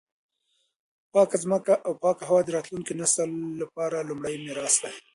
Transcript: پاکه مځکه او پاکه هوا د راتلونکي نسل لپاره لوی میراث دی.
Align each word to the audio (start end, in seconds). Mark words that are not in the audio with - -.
پاکه 1.13 1.37
مځکه 1.51 1.73
او 1.85 1.91
پاکه 2.03 2.23
هوا 2.29 2.41
د 2.43 2.49
راتلونکي 2.55 2.93
نسل 3.01 3.29
لپاره 3.61 3.97
لوی 4.09 4.35
میراث 4.45 4.75
دی. 4.83 4.93